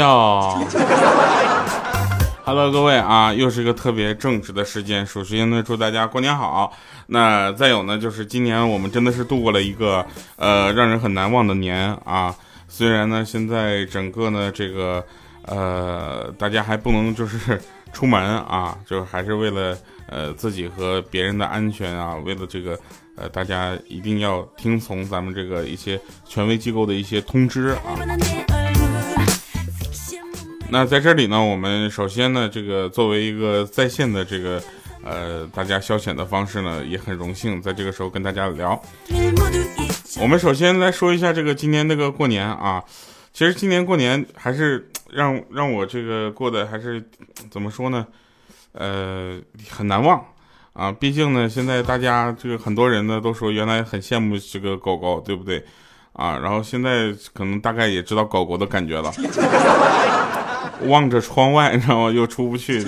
[0.00, 0.56] 哟，
[2.42, 6.72] Hello，各位啊，又是一个特别正直的时间，首先呢，祝大家过年好。
[7.08, 10.02] 那再有呢，就是今年我们真的是度过了一个
[10.36, 12.34] 呃让人很难忘的年啊。
[12.66, 15.04] 虽然呢，现在整个呢这个
[15.44, 17.60] 呃大家还不能就是
[17.92, 19.76] 出门啊，就是还是为了
[20.08, 22.78] 呃自己和别人的安全啊，为了这个
[23.16, 28.49] 呃大家一定要听从咱们这个一些权威机构的一些通知啊。
[30.72, 34.62] 那在这里呢，我们首先呢，这个作为一个在线的这个
[35.02, 38.80] 呃大家消遣的方式呢，也很荣幸在这个时候跟大家聊。
[40.20, 42.82] 我们首先来说一下这个今年那个过年啊，
[43.32, 47.02] 其实今年过年还是让让我这个过得还是
[47.50, 48.06] 怎么说呢？
[48.72, 50.24] 呃，很难忘
[50.72, 50.92] 啊。
[50.92, 55.64] 毕竟呢，现在大家这个很多人呢都说原来很羡慕这个狗狗，对不对？
[56.12, 59.10] 啊，然后现在可能大概也知道狗狗的感觉了。
[60.86, 62.10] 望着窗外，你知道吗？
[62.10, 62.84] 又出不去。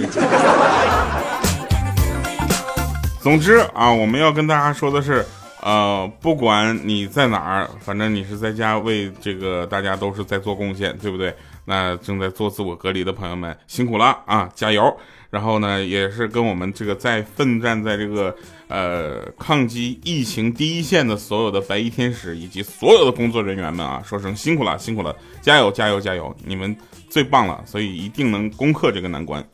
[3.20, 5.24] 总之啊，我们要跟大家说的是，
[5.60, 11.32] 呃，不管你在哪儿，反正你是在家为这个大家都是在做贡献，对不对？
[11.64, 14.96] 那正在做自我隔离的朋友们辛苦了啊，加油！
[15.30, 18.36] 然后呢，也是跟我们这个在奋战在这个
[18.68, 26.34] 呃抗击疫情第一线的所有的白衣天使以及所有的工作人员们啊，说声辛苦了，辛苦了，加油，加油，加油！
[26.44, 26.76] 你们。
[27.12, 29.46] 最棒了，所以一定能攻克这个难关。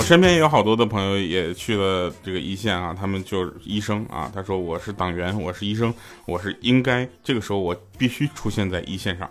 [0.00, 4.32] 我身边有好多的朋友也去了这个一线啊，他们就是医生啊。
[4.34, 5.92] 他说我是党员，我是医生，
[6.24, 9.28] 我是应该这个时候我必须出现在一线上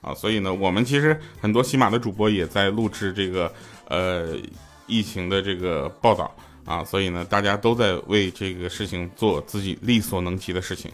[0.00, 0.14] 啊。
[0.14, 3.52] 所以呢，我们其实很多喜马的主播也在录制这个
[3.88, 4.38] 呃
[4.86, 6.32] 疫情的这个报道
[6.64, 6.84] 啊。
[6.84, 10.88] 所以呢，大家都在为这个事情做自己力所能及的事情。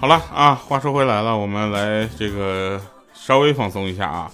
[0.00, 2.80] 好了啊，话说回来了，我们来这个
[3.20, 4.30] 稍微放松一下啊。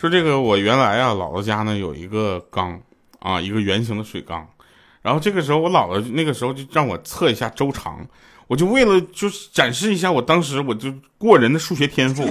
[0.00, 2.78] 说这个，我原来啊，姥姥家呢有一个缸
[3.20, 4.46] 啊，一个圆形的水缸。
[5.00, 8.04] 然后这个时候，我姥姥那个时候就让我测一下周长，
[8.46, 12.24] 我就为了就是展示一下我当时我就过人的数学天赋。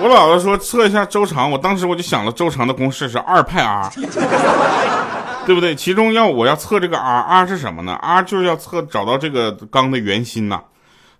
[0.00, 3.90] 我姥姥说测一下周长，我当时我就想了，周长的公式是二派 r，
[5.46, 5.74] 对不对？
[5.74, 10.60] 其中要我要测这个 r，r 是什么呢？r 就是要测找到这个缸的圆心呐。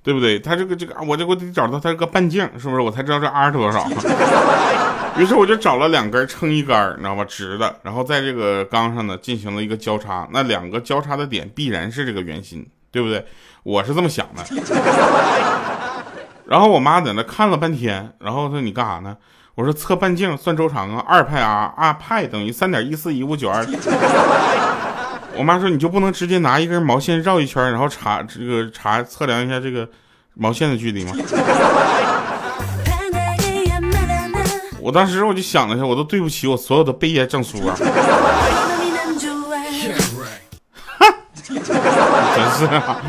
[0.04, 0.38] 对不对？
[0.38, 2.81] 他这个这个，我这我得找到它这个半径，是不是？
[2.81, 3.88] 我才知道这 r 是多少。
[5.16, 7.25] 于是我就找了两根撑一杆，你知道吧？
[7.25, 10.28] 直的，然后在这个缸上呢进行了一个交叉。
[10.31, 13.25] 那两个交叉的点必然是这个圆心，对不对？
[13.62, 14.44] 我是这么想的。
[16.44, 19.16] 然后我妈在那看了半天，然后说你干啥呢？
[19.54, 23.65] 我说测半径算周长啊，二派 r，r 派等于三点一四一五九二。
[25.37, 29.89] 我妈说：“你就不能直接拿一根毛线绕一圈，然后查这个查测量一下这个
[30.34, 31.12] 毛线的距离吗？”
[34.81, 37.75] 我当时我就想了一下，我都对不起我所有的贝爷证书啊！
[40.99, 41.06] 哈，
[41.49, 41.56] 真
[42.59, 43.01] 是啊。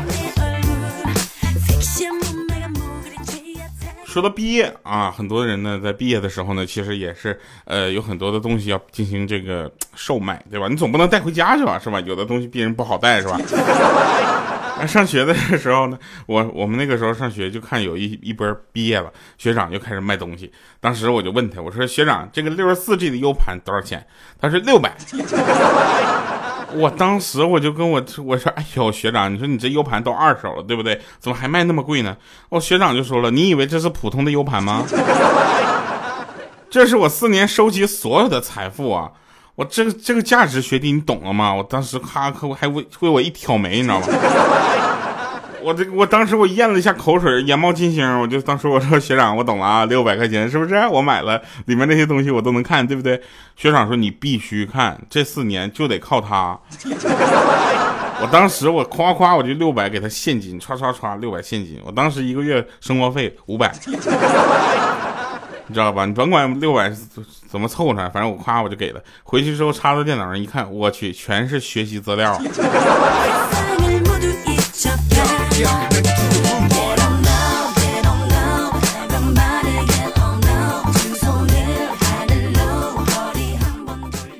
[4.16, 10.68] 说到毕业啊，很多人呢在毕业的时候呢，其实也是呃有很多的东西要进行这个售卖，对吧？
[10.70, 12.00] 你总不能带回家去吧，是吧？
[12.00, 13.38] 有的东西毕竟不好带，是吧？
[14.88, 20.50] 上学的时候呢，我我们那个时候上学就看有一一波毕业了，学长就开始卖东西。
[20.80, 24.02] 当时我就问他，我说学长，这个六十四 G 的 U 盘多少钱？
[24.40, 24.96] 他说六百。
[26.78, 31.00] 我当时我就跟我我说，哎呦，学长，你说你这 U 盘都二手了，对不对？
[31.18, 32.16] 怎么还卖那么贵呢？
[32.48, 34.84] 我学长就说了，你以为这是普通的 U 盘吗？
[36.68, 39.10] 这是我四年收集所有的财富啊！
[39.54, 41.54] 我这个这个价值，学弟你懂了吗？
[41.54, 44.06] 我当时咔可还为为我一挑眉，你知道吗？
[45.66, 50.76] 我这我当时我咽了一下口水，眼冒金星，我就当时我说学长，我懂了啊，六百块钱是不是？
[50.86, 53.20] 我买了，里面那些东西我都能看，对不对？
[53.56, 56.56] 学长说你必须看，这四年就得靠他。
[58.22, 61.80] 我当时我夸夸我就六百给他现金，唰唰唰六百现金。
[61.84, 63.74] 我当时一个月生活费五百，
[65.66, 66.06] 你知道吧？
[66.06, 66.88] 你甭管六百
[67.50, 69.00] 怎么凑出来，反正我夸我就给了。
[69.24, 72.40] 回去之后插到电脑上一看，我去，全是学习资料。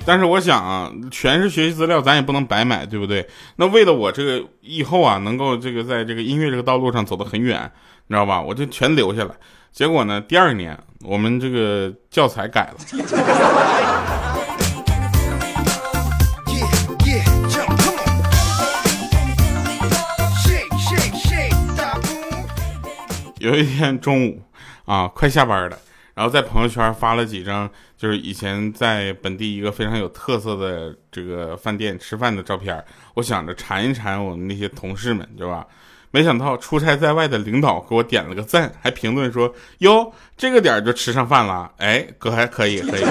[0.09, 3.29] 但是我想啊，全是学习资料，咱也不能白买，对不对？
[3.57, 7.69] 那为了我这个以后啊，能够这个在这个音乐这个道路上走得很远，
[8.07, 8.41] 你知道吧？
[8.41, 9.35] 我就全留下来。
[9.73, 13.96] 结果呢，第二年我们这个教材改了。
[23.39, 24.43] 有一天中午
[24.87, 25.79] 啊，快下班了，
[26.15, 32.83] 然后在朋友圈发了几张，就是以前在本地一个非常有特色的这个饭店吃饭的照片。
[33.15, 35.67] 我想着馋一馋我们那些同事们，对吧？
[36.13, 43.05] 没想到出差在外的领导给我点了个赞，还评论说：“哟，这个点就吃上饭了。”哎，哥还可以，可以。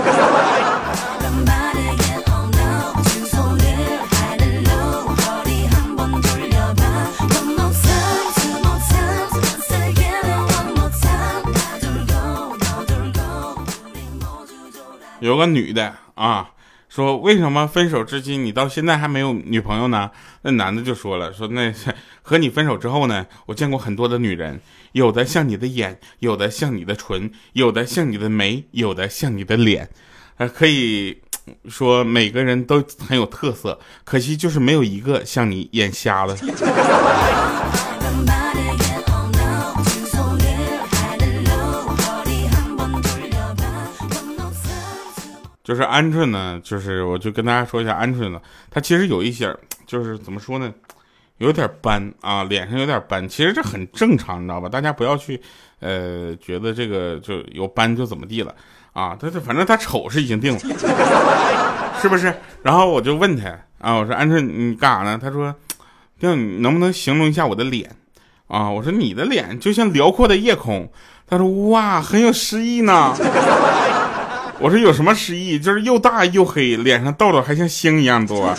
[15.25, 16.51] 有个女的啊，
[16.87, 20.11] 说为什么分手至今你到现在还没有女朋友呢？
[20.43, 21.73] 那男的就说了，说那
[22.21, 24.61] 和你分手之后呢，我见过很多的女人，
[24.91, 29.89] 有的像你的眼，有的像你的唇，有的像你的眉，有的像你的脸，
[30.37, 31.17] 呃，可以
[31.67, 36.37] 说每个人都很有特色，可惜就是没有一个像你眼瞎了。
[45.65, 48.39] 就是鹌鹑呢，就是我就跟大家说一下鹌鹑呢，
[48.69, 49.51] 它其实有一些，
[49.87, 50.71] 就是怎么说呢，
[51.39, 54.69] 有点斑啊，脸上有点斑，其实这很正常，你知道吧？
[54.69, 55.41] 大家不要去，
[55.79, 58.53] 呃，觉得这个就有斑就怎么地了
[58.93, 59.17] 啊？
[59.19, 60.59] 他这反正他丑是已经定了，
[61.99, 62.31] 是不是？
[62.61, 65.19] 然后我就问他啊，我说鹌鹑你干啥呢？
[65.19, 65.55] 他说，
[66.19, 67.89] 那你能不能形容一下我的脸
[68.47, 68.69] 啊？
[68.69, 70.87] 我说你的脸就像辽阔的夜空。
[71.27, 73.15] 他说哇，很有诗意呢。
[74.59, 75.59] 我说有什么失忆？
[75.59, 78.55] 就是又大又黑，脸上痘痘还像星一样多。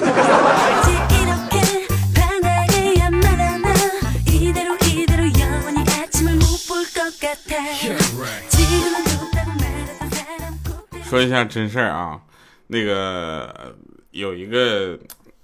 [11.09, 12.19] 说一下真事儿啊，
[12.67, 13.75] 那个
[14.11, 14.99] 有一个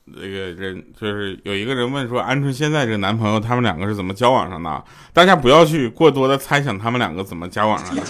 [0.05, 4.85] 那个人，就是有一个人问说，鹌鹑现在这个男朋友，他们两个是怎么交往上的？
[5.13, 8.03] 大家不要去过多的猜想他们两个怎么交往上的。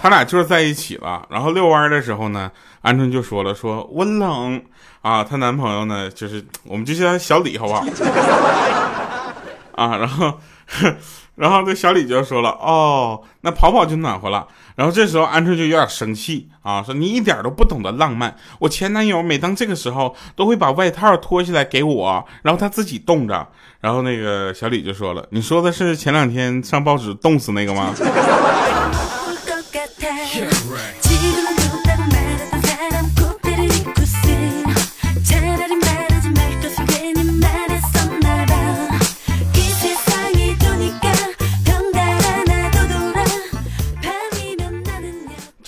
[0.00, 2.50] 他俩就是在一起了，然后遛弯的时候呢，
[2.82, 4.62] 鹌鹑就说了，说我冷
[5.02, 7.84] 啊，她男朋友呢，就是我们就叫他小李，好不好？
[9.76, 10.38] 啊，然后，
[11.36, 14.46] 然后这小李就说了，哦，那跑跑就暖和了。
[14.76, 18.34] 然后这时候鹌鹑就有点生气啊，说你一点都不懂得浪漫。
[18.58, 23.46] 我前男友每当这个时候都会把外套脱下来给我，然后他自己冻着。
[23.80, 27.92] 然后那个小李就说了，你说的是前两天上报纸冻死那个吗？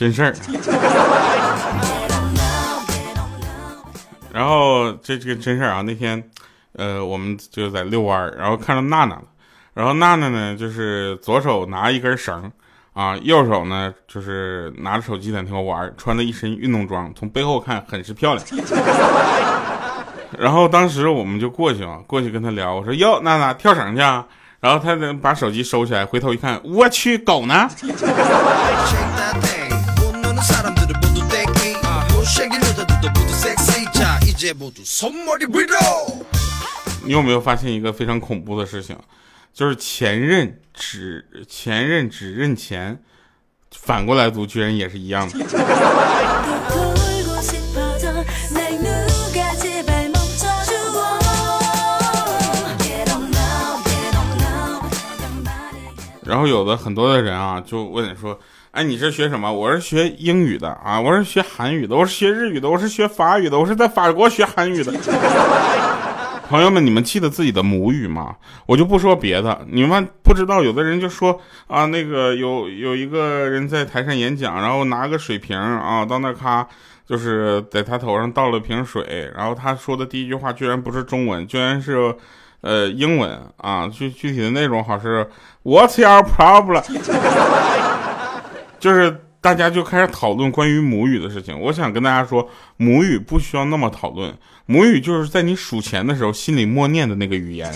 [0.02, 0.34] 真事儿。
[4.32, 6.20] 然后这这个真事儿啊，那天，
[6.72, 9.22] 呃，我们就在遛弯儿，然后看到娜娜了，
[9.74, 12.50] 然后娜娜呢，就是左手拿一根绳。
[12.94, 18.44] 啊，右手呢就是拿着手机在那块玩，穿了一身运动装，从背后看很是漂亮。
[20.38, 24.26] 然后当时我们就过去嘛，过去跟他聊，我说哟，娜娜跳绳去啊？
[24.60, 27.66] 然后他把手机收起来，回头一看，我去，狗呢？
[37.04, 38.96] 你有没有发现一个非常恐怖的事情？
[39.52, 43.02] 就是前任只前任只认钱，
[43.70, 45.38] 反过来读居然也是一样的。
[56.24, 58.40] 然后有的很多的人啊，就问说
[58.72, 59.52] ：“哎，你是学什么？
[59.52, 64.90] 我是学英语的啊，我是学韩语的，我是学日语的，我是学法语的，我是在法国学韩语的。
[66.48, 68.34] ”朋友们，你们记得自己的母语吗？
[68.64, 76.66] 我就不说别的，你们不知道，有的人就说啊，那个有有一个人在台上演讲，然后拿个水瓶啊，到那咔，
[77.06, 82.14] 就是在他头上倒了瓶水，然后他说的第一句话居然不是中文，居然是
[82.62, 85.28] 呃英文啊，具具体的内容好是
[85.62, 86.82] What's your problem？
[88.82, 89.16] 就是。
[89.42, 91.58] 大家就开始讨论关于母语的事情。
[91.58, 94.32] 我想跟大家说，母语不需要那么讨论，
[94.66, 97.68] 母语就是在你数钱的时候心里默念的那个语言。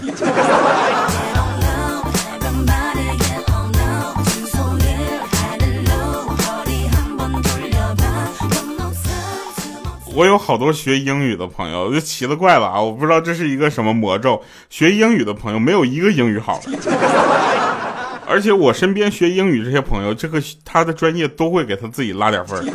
[10.15, 12.81] 我有好多学英语的朋友，就奇了怪了啊！
[12.81, 16.71] 我不知道这是一个什么魔咒，学英语的朋友没有一个英语好的。
[18.29, 22.63] 而且我身边学英语这些朋友，这个他的专业都会给他自己拉点分儿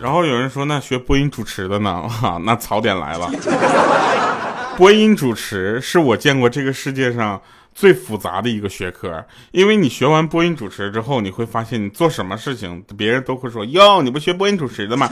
[0.00, 2.06] 然后有人说那学播音主持的呢？
[2.06, 3.30] 哈， 那槽点来了。
[4.76, 7.40] 播音主持是我见过这个世界上
[7.74, 15.08] 最复杂的一个学科，因为你学完播音主持之后，你会发现你做什么事情，别人都会说哟，你不学播音主持的吗？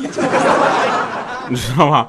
[1.49, 2.09] 你知道吧？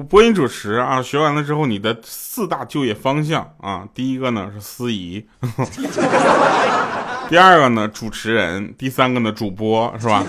[0.00, 5.22] 播音主持啊，学完了之后，你的四大就业方向啊，第一个呢是司仪，
[7.28, 10.24] 第二个呢主持人，第三个呢主播，是吧？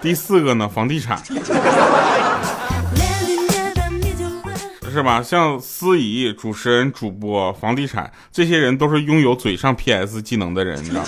[0.00, 1.16] 第四个呢房地产，
[4.90, 5.22] 是吧？
[5.22, 11.02] 像司仪、主持人、主播、房地产，这些人都是拥有嘴上 PS 技能的人，你知道。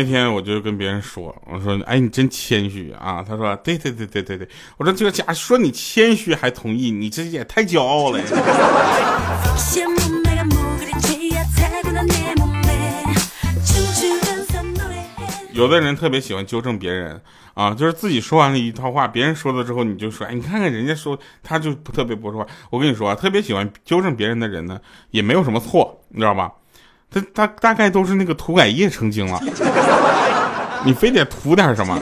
[0.00, 3.22] 那天我就跟别人说，我说，哎，你真谦虚啊。
[3.22, 4.48] 他说，对对对对对对。
[4.78, 8.18] 我说这个家说你谦虚还同意，你这也太骄傲了。
[15.52, 17.20] 有的人特别喜欢纠正别人
[17.52, 22.46] 啊，就是自己说完了一套话，别人说了之后，你就说，哎，你看看人家说，他就不特别不说话。
[22.70, 24.80] 我跟你说啊，特别喜欢纠正别人的人呢，
[25.10, 26.50] 也没有什么错，你知道吧？
[27.10, 29.40] 他他大概都是那个涂改液成精了，
[30.84, 31.98] 你非得涂点什么？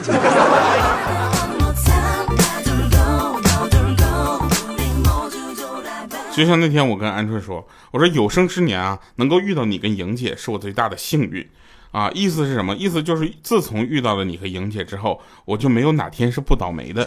[6.31, 11.45] 就像那天我跟鹌鹑说，我说有生之年啊，能够遇到你跟莹姐是我最大的幸运
[11.91, 12.09] 啊！
[12.13, 12.73] 意思是什么？
[12.75, 17.05] 意思就是自从遇到了你和莹姐之后，我就没有哪天是不倒霉的。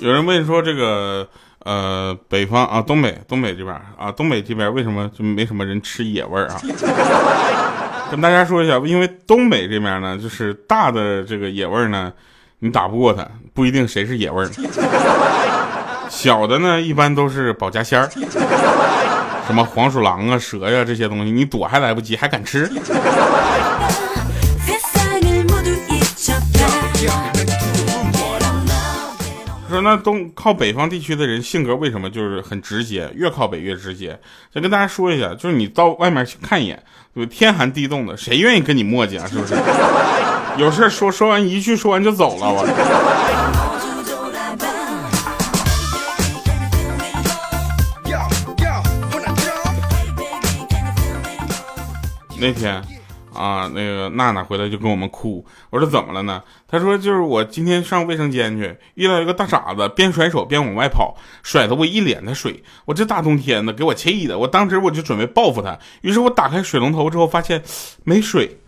[0.00, 1.28] 有人问说这个
[1.64, 6.60] 呃北方啊东北东北这边啊东北这边为什么就没什么人吃野味儿啊？
[8.10, 12.12] 跟大家说一下，因为东北这边呢，就是大的这个野味儿呢，
[12.58, 14.50] 你打不过他，不一定谁是野味儿。
[16.08, 18.08] 小的呢，一般都是保家仙儿，
[19.46, 22.68] 什么黄鼠狼啊、蛇呀这些东西，你躲还来不及，还敢吃？
[29.70, 34.18] 说那东靠北方地区的人性格为什么就是很直接，越靠北越直接？
[34.52, 36.82] 再跟大家说一下，就是你到外面去看一眼，
[37.14, 39.26] 就天寒地冻的，谁愿意跟你磨叽啊？
[39.28, 39.54] 是不是？
[40.58, 42.66] 有事说说完一句说完就走了，我。
[52.38, 52.99] 那天。
[53.40, 56.42] 啊，那个娜娜回来就跟我们哭，我说怎么了呢？
[56.68, 62.62] 她说就是我今天上卫生间去，遇到一个大傻子，边甩手边往外跑，甩的我一脸的水。
[62.84, 65.78] 我这大冬天的，给我气的，我当时我就准备报复他。
[66.02, 67.62] 于是我打开水龙头之后，发现
[68.04, 68.58] 没水。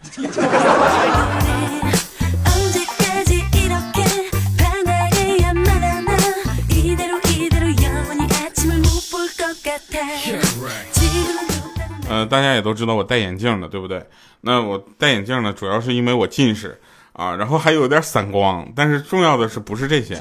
[12.12, 14.04] 呃，大家也都知道我戴眼镜的，对不对？
[14.42, 16.78] 那我戴眼镜呢，主要是因为我近视
[17.14, 18.71] 啊，然后还有点散光。
[18.76, 20.21] 但是重要的是不是这些？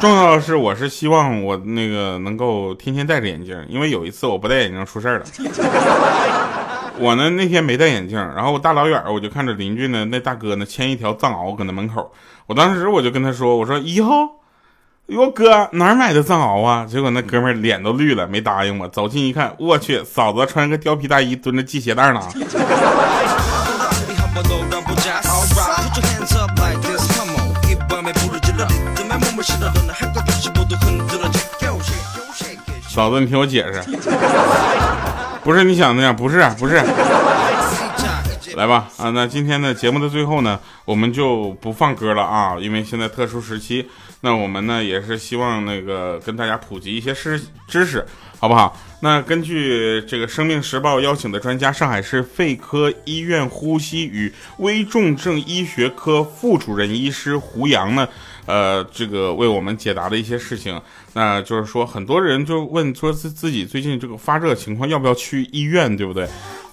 [0.00, 5.26] 重要的是我是希望我那个能够天天戴着眼镜，因为有一次我不戴眼镜出事儿了。
[6.98, 12.10] 我呢那天没戴眼镜，然后我大老远我就看着邻居呢那大哥呢牵一条藏獒搁那门口，
[12.46, 14.10] 我当时我就跟他说，我说一号。
[15.06, 16.84] 哟哥，哪儿买的藏獒啊？
[16.84, 18.88] 结果那哥们脸都绿了，没答应我。
[18.88, 22.20] 走近一看，我去，嫂子穿个貂皮大衣，蹲着系鞋带呢。
[32.88, 33.80] 嫂子，你听我解释，
[35.44, 36.82] 不是你想那样，不是，不是。
[38.56, 43.86] 来吧，啊，那今天的节目的最后呢，我们就不放歌了啊，因为现在特殊时期，
[44.20, 48.04] 那我们呢也是希望那个跟大家普及一些知知识，
[48.38, 48.76] 好不好？
[49.02, 58.08] 那根据这个生命时报邀请的专家，上海市肺科医院呼吸与危重症医学科副主任医师胡杨呢，
[58.46, 60.80] 呃，这个为我们解答的一些事情，
[61.12, 66.26] 那就是说很多人就问说自自己最近这个发热情况要不要去医院，对不对？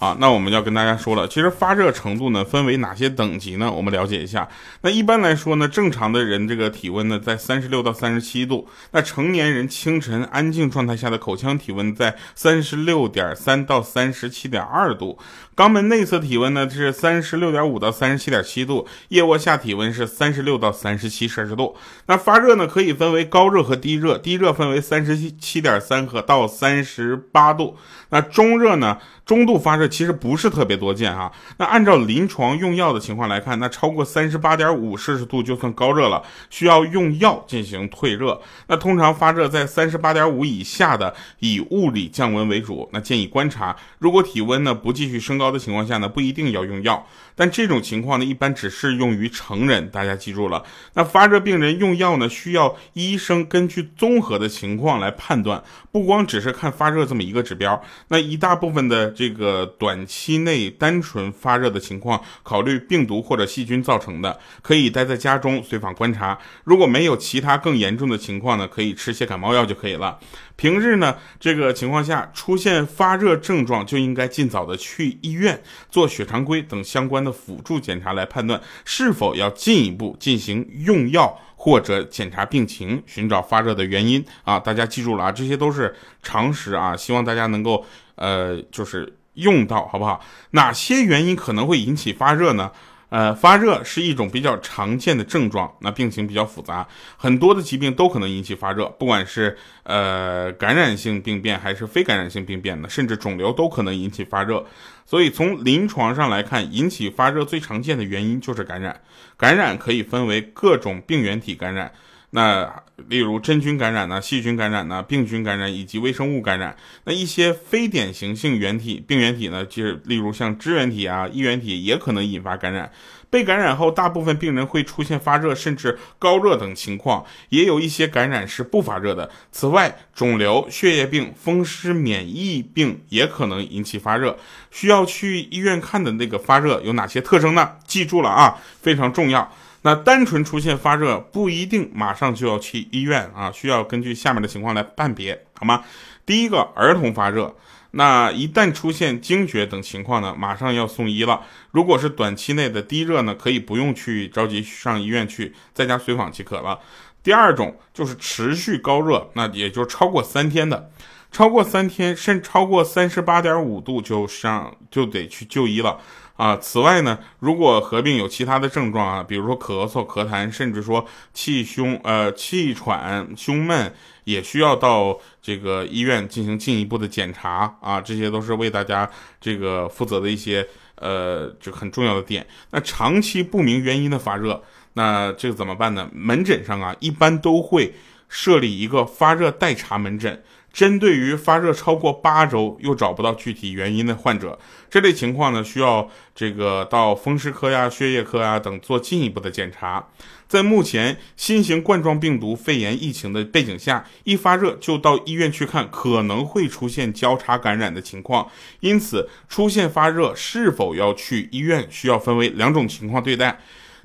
[0.03, 3.71] 啊，那我们要跟大家说了，其实发热程度呢分为哪些等级呢？
[3.71, 4.45] 我们了解一下。
[4.81, 8.67] 那一般来说呢，正常的人这个体温呢在三十六到三十七度。
[8.91, 15.17] 那成年人清晨安静状态下的口腔体温在三十六点三到三十七点二度。
[15.55, 18.85] 肛门内侧体温呢是三十六点五到三十七点七度。
[19.07, 21.77] 腋窝下体温是三十六到三十七摄氏度。
[22.07, 27.77] 那发热呢可以分为高热和低热，低热分为三十七点三和到三十八度。
[28.09, 28.97] 那中热呢？
[29.25, 31.31] 中度发热其实不是特别多见哈。
[31.57, 38.41] 那按照临床用药的情况来看，那超过三十八点五摄氏度就算高热了，需要用药进行退热。
[38.67, 42.89] 那通常发热在三十八点五以下的，以物理降温为主。
[42.91, 47.05] 那建议观察，如果体温呢不继续升高的情况下呢，不一定要用药。
[47.35, 50.63] 但这种情况呢，一般只适用于成人，大家记住了。
[50.93, 57.81] 那发热病人用药呢，需要医生根据综合的情况来判断，不光只是看发热这么一个指标。
[58.09, 66.37] 那一大部分的这个短期内单纯发热的情况，考虑病毒或者细菌造成的，可以待在家中随访观察。
[66.63, 70.19] 如果没有其他更严重的情况呢，可以吃些感冒药就可以了。
[70.55, 84.59] 平日呢，这个情况下出现发热症状，就应该尽早的去医院做血常规等相关的辅助检查，来判断是否要进一步进行用药或者检查病情，寻找发热的原因啊！
[84.59, 90.19] 大家记住了啊，这些都是常识啊，希望大家能够呃，就是用到好不好？
[90.51, 92.69] 哪些原因可能会引起发热呢？
[93.13, 104.65] 呃，发热是一种比较常见的症状，那病情比较复杂，很多的疾病都可能引起发热，不管是呃感染性病变还是非感染性病变呢，甚至肿瘤都可能引起发热。
[105.05, 108.99] 所以从临床上来看，引起发热最常见的原因就是感染。
[109.37, 111.91] 感染可以分为各种病原体感染。
[112.35, 116.75] 那例如真菌感染呢，细菌感染呢，病菌感染以及微生物感染。
[117.03, 122.91] 那一些非典型性原体病原体呢，就是例如像支原体啊、衣原体也可能引发感染。
[123.29, 129.29] 被感染后，大部分病人会出现发热甚至高热等情况，也有一些感染是不发热的。
[129.51, 134.37] 此外，肿瘤、血液病、风湿免疫病也可能引起发热。
[134.71, 137.73] 需要去医院看的那个发热有哪些特征呢？
[137.85, 139.51] 记住了啊，非常重要。
[139.83, 145.83] 那单纯出现发热不一定马上就要去医院啊，需要根据下面的情况来判别，好吗？
[146.25, 147.55] 第一个，儿童发热，
[147.91, 151.41] 那一旦出现惊厥等情况呢，马上要送医了。
[151.71, 156.79] 如果是短期内的低热呢，可以不用去着急上医院去，在家随访即可了。
[157.21, 160.89] 第二种就是持续高热，那也就是超过三天的。
[161.31, 165.99] 超过三天，甚超过三十八点五度就上就得去就医了
[166.35, 166.57] 啊！
[166.57, 173.93] 此外呢，如果合并有其他的症状啊，比如说咳嗽、咳痰，甚至说气胸、呃气喘、胸闷，
[174.23, 178.01] 也需要到这个医院进行进一步的检查啊！
[178.01, 182.45] 这些都是为大家这个负责的一些呃这很重要的点。
[182.71, 186.09] 那长期不明原因的发热，那这个怎么办呢？
[186.11, 187.93] 门诊上啊，一般都会
[188.27, 190.43] 设立一个发热待查门诊。
[190.73, 194.57] 针对于发热超过八周又找不到具体原因的患者，
[194.89, 200.07] 这类情况呢，需要这个到风湿科呀、血液科啊等做进一步的检查。
[200.47, 208.47] 在目前新型冠状病毒肺炎疫情的背景下，一发热就到医院去看，可能会出现交叉感染的情况。
[208.79, 213.59] 因此，出现发热是否要去医院，需要分为两种情况对待。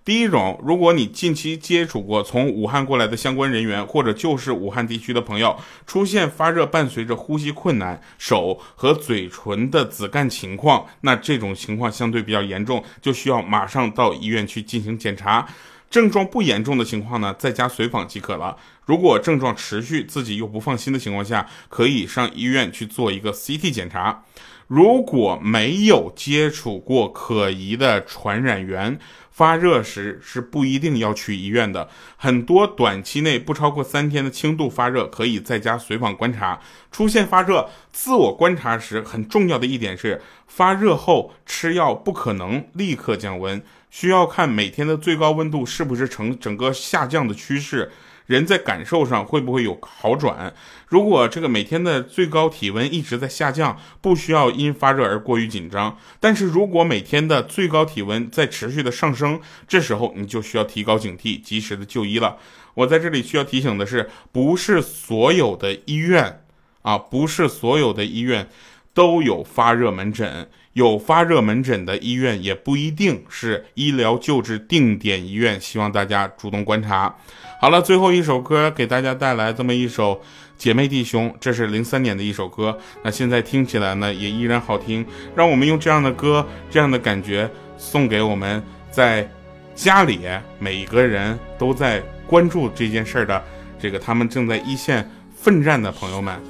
[0.08, 5.54] 第一种，如果你近期接触过从武汉过来的相关人员，或者就是武汉地区的朋友，
[5.86, 15.46] 出现发热伴随着呼吸困难、手和嘴唇的紫干情况，那这种情况相对比较严重，就需要马上到医院去进行检查。
[15.90, 18.56] 症状不严重的情况呢，在家随访即可了。
[18.86, 24.24] 如果症状持续，自己又不放心的情况下，可以上医院去做一个 CT 检查。
[24.68, 28.98] 如果没有接触过可疑的传染源，
[29.30, 31.88] 发热时是不一定要去医院的。
[32.16, 36.60] 很多短期内不超过三天的轻度发热，可以在家随访观察。
[36.92, 47.90] 出现发热，自我观察时很重要的一点是，发热后吃药不可能立刻降温，需要看每天的最高温度是不是呈整个下降的趋势。
[48.28, 50.52] 人在感受上会不会有好转？
[50.86, 55.96] 如果这个每天的最高体温一直在下降，不需要因发热而过于紧张。
[56.20, 62.36] 但是如果每天的最高体温在持续的上升，这时候你就需要提高警惕，及时的就医了。
[62.74, 66.44] 我在这里需要提醒的是，不是所有的医院
[66.82, 68.50] 啊，不是所有的医院
[68.92, 70.50] 都有发热门诊。
[70.78, 77.12] 有发热门诊的医院也不一定是医疗救治定点医院，希望大家主动观察。
[77.60, 80.14] 好了，最后一首歌给大家带来这么一首
[80.56, 85.04] 《姐妹弟兄》，这是零三年的一首歌，那现在听起来呢也依然好听。
[85.34, 89.28] 让我们用这样的歌，这样的感觉送给我们在
[89.74, 90.20] 家里
[90.60, 93.42] 每一个人都在关注这件事儿的
[93.80, 96.40] 这个他们正在一线奋战的朋友们。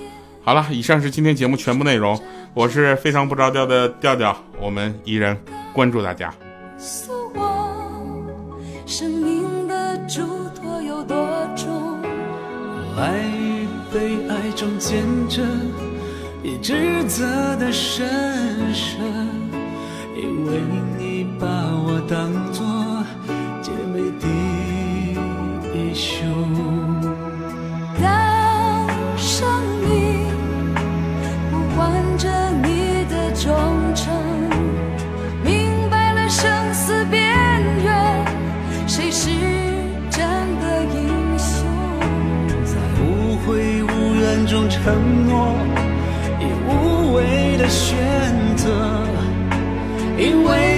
[0.48, 2.18] 好了，以上是今天节目全部内容，
[2.54, 5.36] 我是非常不着调的调调，我们依然
[5.74, 6.32] 关注大家。
[8.86, 10.22] 生命的嘱
[10.58, 12.00] 托有多重
[12.96, 15.46] 爱与被爱中见证，
[16.42, 18.08] 已指责的深
[18.72, 19.02] 深，
[20.16, 20.62] 因为
[20.96, 22.64] 你把我当作
[23.60, 26.37] 姐妹弟兄。
[47.68, 47.96] 选
[48.56, 49.04] 择，
[50.18, 50.77] 因为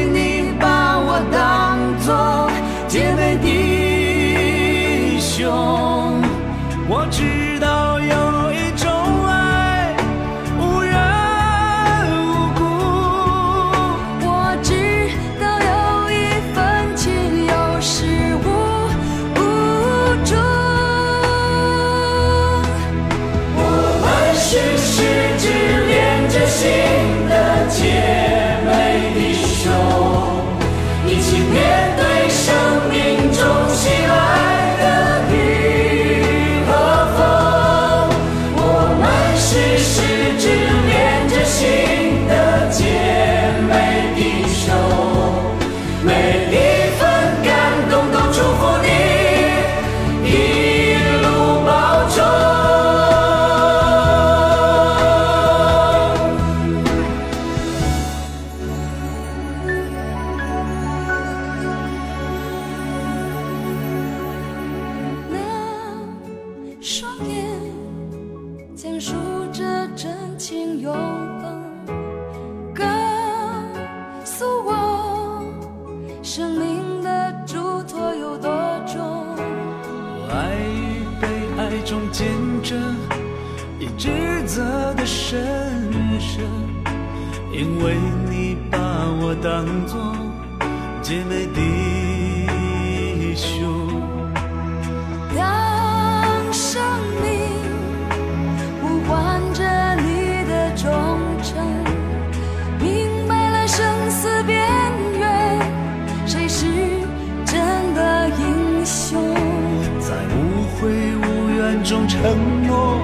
[112.22, 113.00] 承诺，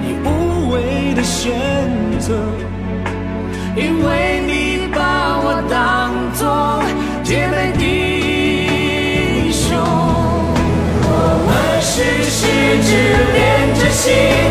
[0.00, 1.52] 你无谓的选
[2.18, 2.32] 择。
[3.76, 6.82] 因为你把我当作
[7.22, 9.76] 姐妹弟兄，
[11.02, 11.08] 我
[11.46, 11.48] 们
[11.82, 11.92] 是
[12.24, 12.46] 十
[12.82, 12.88] 指
[13.34, 13.38] 连
[13.74, 14.49] 着心。